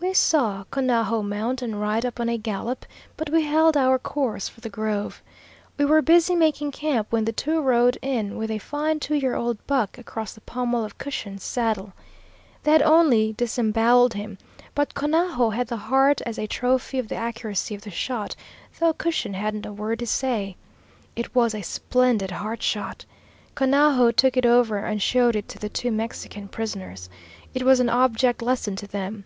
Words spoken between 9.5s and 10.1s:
buck